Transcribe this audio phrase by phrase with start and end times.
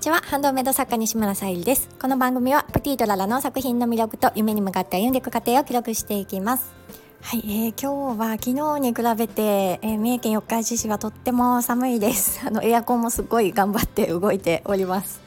[0.00, 0.22] にちは。
[0.22, 1.90] ハンドメイド作家西村さゆりです。
[2.00, 6.72] この番組はプティとララの作品の魅力と夢に向かって歩んでいく過程を記録していきます。
[7.20, 12.40] はい、えー、今日は昨日に比べて、えー、三重県四日市市はとっても寒いです。
[12.48, 15.20] あのエアコンもすごい頑張って動いております。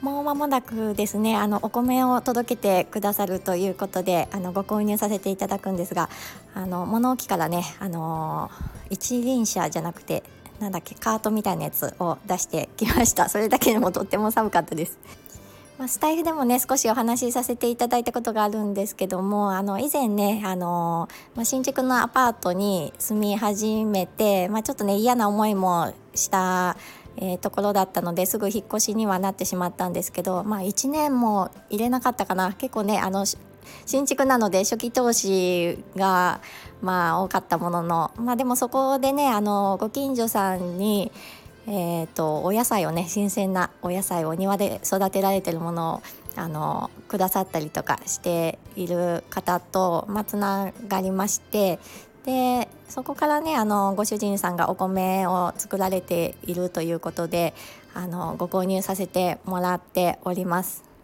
[0.00, 6.10] もう間もなくですねあのお米を届けてくださるということであのご購入させていただくんですが
[6.54, 8.50] あの物置からねあの
[8.90, 10.24] 一輪車じゃなくて
[10.60, 13.28] なんだっけカートみたいなやつを出してきました。
[13.30, 14.98] それだけでもとっても寒かったです。
[15.78, 26.78] まあ、スタイフでもね少しお話しさせていただいたことがあるんですけどもあの以前ねあの、まあ、新築のアパートに住み始めて、まあ、ちょっとね嫌な思いもした
[27.18, 32.52] えー、ところだったのですぐ引っ越しにはなってしまったんですけど、まあ、1年も入れなかったかな。
[32.52, 33.24] 結構ねあの
[33.84, 36.40] 新築なので初期投資が
[36.82, 41.10] まあ多かったものの、まあ、でもそこでねあのご近所さんに、
[41.66, 46.02] えーと、お野菜をね新鮮なお野菜をお庭で育てられてるものを
[46.36, 51.78] あのくださったりとかしている方と、まあ、つながりまして
[52.26, 57.54] でそこからねあのご主人さんがお米を作られているということで
[57.94, 60.95] あのご購入させてもらっております。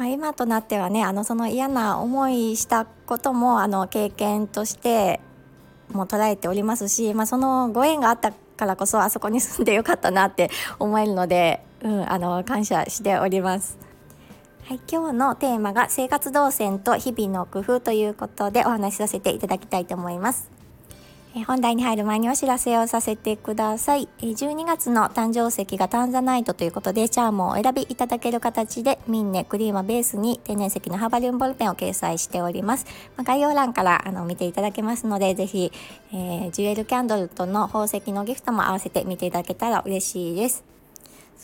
[0.00, 5.20] まあ、今となってはねあのその嫌な思いしたこともあの経験として
[5.92, 13.76] も捉えておりますし、まあ、そのご縁があったからこそあそこに住んでよかったなって思えるので、うん、あの感謝しております。
[14.64, 20.59] はい、今日のテーマが生活動線と日々の工夫ということでお話しさせていただきたいと思います。
[21.46, 24.08] 本題に入る前にお知らせをさせてください。
[24.18, 32.86] 12月の誕生石がタンザナイトということで、チャームをお選びいただける形で、ミンネ、クリームベースに天然石のハーバリウムボールペンを掲載しております。
[33.16, 35.70] まあ、概要欄からあの見ていただけますので、ぜひ、
[36.12, 40.69] えー、ジュエルキャンドルとの宝石のギフトも合わせて見ていただけたら嬉しいです。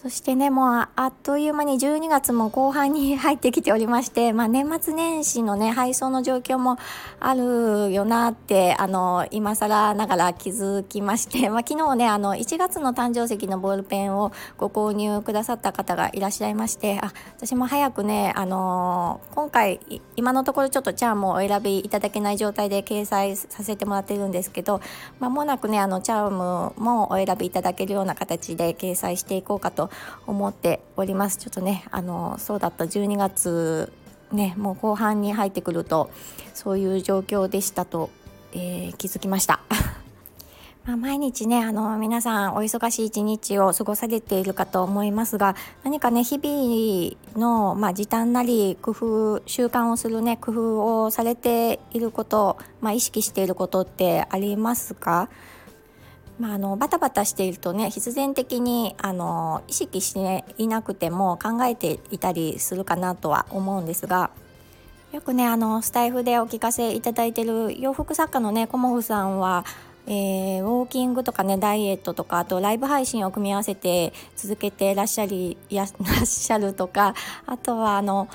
[0.02, 6.76] そしてね、もうあっという間に12月も後半に入ってきておりまして、まあ、年末年始のね、配送の状況も
[7.18, 19.80] あるよなって、あの、今更ながら気づきまして、まあ、昨日ね、あの、1月の誕生石のボールペンをご購入くださった方がいらっしゃいまして、あ、私も早くね、あの今回、
[20.14, 24.82] 今のところちょっとチャームをお選びいただけない状態で掲載させてもらってるんですけど、
[25.20, 29.85] まもなくね、あの、チャームもお選びいただけるような形で掲載していこうかと
[30.26, 31.38] 思っております。
[31.38, 32.84] ちょっとねあのそうだった。
[32.84, 33.92] 12月
[34.32, 36.10] ねもう後半に入ってくると
[36.54, 38.10] そういう状況でしたと、
[38.52, 39.60] えー、気づきました。
[40.86, 55.28] ま、毎日ねあの皆さんお忙しい一日を過ごされているかと思いますが何かね日々の、まあ、時短なり工夫習慣をするね工夫をされていること、まあ、意識していることってありますか？
[56.38, 64.30] まあ、あのバタバタしているとね必然的にあの意識していなくても考えていたりするかなとは思うんですが
[65.12, 69.64] よくねあのスタイフでお聞かせいただいてる洋服作家のねコモフさんは、
[70.06, 77.14] えー、ウォーキングとかねダイエットとかあとライブ配信を組み合わせて続けてらっしゃりやらっしゃるとか
[77.46, 78.28] あとはあの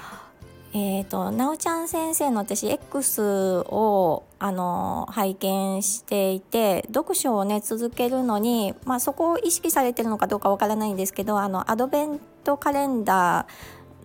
[0.73, 3.21] えーと、なおちゃん先生の私 X
[3.67, 13.47] をあの拝見していて読書をね続けるのに、まあ、そこを意識されてるのかどうかわからないんですけどあのアドベントカレンダ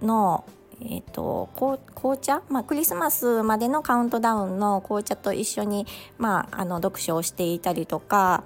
[0.02, 0.44] ーの、
[0.80, 1.48] えーと、
[1.94, 5.86] 紅茶、まあ、クリスマスまでのカウントダウンの紅茶と一緒に、
[6.18, 8.42] まあ、あの読書をしていたりとか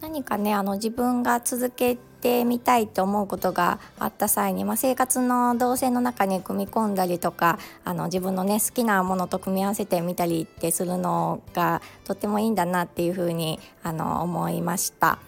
[0.00, 2.00] 何かねあの自分が続けて
[2.44, 15.18] みたいと思うことがあった際に、まあ、生活の動線の中に組み込んだりとかあの自分のね好きなものと組み合わせてみたりってするのがとってもいいんだなっていうふうにあの思いました。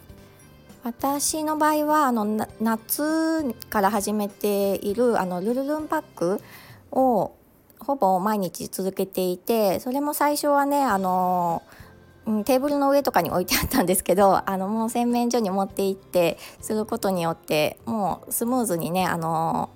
[0.85, 6.41] 私の場合はあの夏から始めているあのルルルンパック
[6.93, 7.33] を
[7.79, 11.63] ほぼ毎日続けていてそれも最初はねあの
[12.29, 19.71] うん、テーブルの上とかに置いてあったんですけど あのもう洗面所に持って行ってすることによってもうスムーズにねあの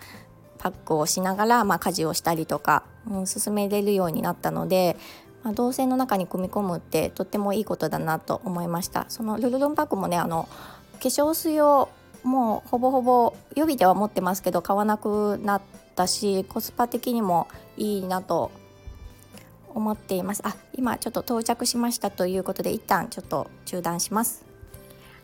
[0.58, 4.96] パックをしながら、まあ、家事をしたりとか、うん、進めれるようになったので、
[5.42, 9.06] まあ、動線の中に組み込むってとってもいいことだなと思いました。
[9.08, 10.46] そのルルルンパックもねあの
[11.00, 11.88] 化粧水を
[12.22, 15.62] もうほぼほぼ予備では持ってますけど買わなくなっ
[15.96, 18.52] たしコスパ的にもいいなと
[19.74, 24.44] 思っていますあ今ちょっと到着しましたということで一旦ちょっと中断します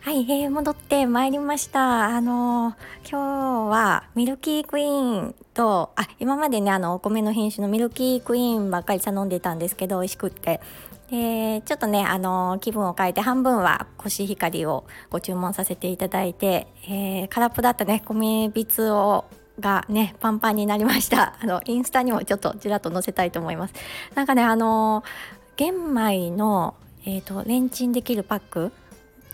[0.01, 2.05] はい、えー、戻ってまいりました。
[2.05, 10.61] あのー、今日はミルキークイーンと、あ、今までね、あの、お米の品種のミルキークイーンばっかり頼んでたんですけど、美味しくって。
[11.09, 19.25] でちょっとねあの気分を変えて半分はコシヒカリをご注文させていただいて、えー、空っぽだったね米びつを
[19.59, 21.35] がねパンパンになりました。
[21.41, 23.73] あのインスタにもちょっとちらっと載せたいと思います。
[24.15, 25.03] なんかねあの
[25.57, 26.75] 玄米の、
[27.05, 28.71] えーと、レンチンできるパック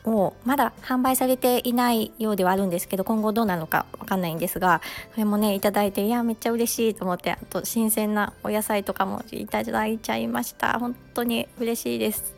[0.05, 4.81] をまだ販売されていないようではあるんですけど今後どうなのかわかんないんですが
[5.11, 10.79] それもねいただいていやめっちゃ嬉しいと思ってあと新鮮なお野菜とかもいただいちゃいました。
[10.79, 12.35] 本当に嬉しいです。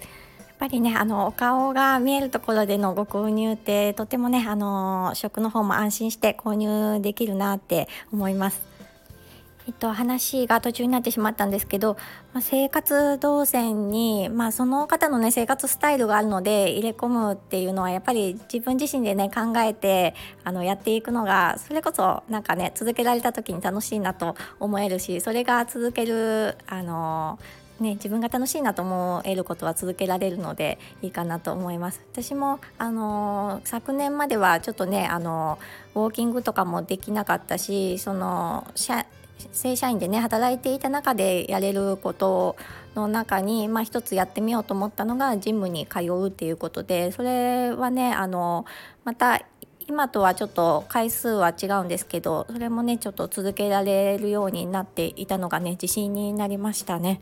[0.57, 8.77] ぱりねあのお顔が見えるところでのご購入ってとてもねあの食の方も安心して購入できるなって思います。
[9.67, 11.97] えっと、話が途中になってしまったんですけど、
[12.33, 20.15] まあ、生活動線に、まあ、その方のね生活スタイルがあるので入れ込むっていうのはやっぱり自分自身でね考えて
[20.45, 27.37] あのやっていくのがそれこそなんかね続けられた時に楽しいなと思えるしそれが続けるあの
[27.79, 35.59] ね、自分が楽しいなと思えることは続けられるのでいいかなと思います私もあの昨年まではちょっとねあの
[35.93, 42.55] ウォーキングとかもできなかったしその正社員でね働いていた中でやれること
[42.95, 48.65] の中に、まあ、一つやってみようと思ったのがジムに通うっていうことでそれはねあの
[49.03, 49.41] また
[49.87, 57.21] 今とはちょっと回数は違うんですけどそれもねちょっと続けられるようになっていたのがね自信になりましたね。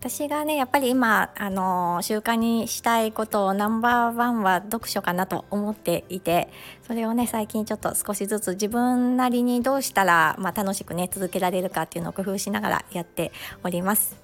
[0.00, 6.48] 私がねやっぱり今あの習慣にしたいことをナンバーワンは読書かなと思っていて
[6.86, 13.32] それをね最近ちょっと少しずつ自分なりにどうしたら、まあ、楽しくね続けられるかっていうのを工夫しながらやって
[13.64, 14.16] おります。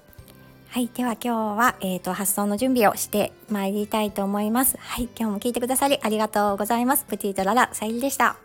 [0.69, 0.89] はい。
[0.93, 4.75] では今日は、え、ー、と、発送の準備をしてまいりたいと思います。
[4.77, 5.05] はい。
[5.17, 7.05] 今日も聞いてくださりありがとうございます。
[7.05, 8.44] プティートララ、さゆりでした。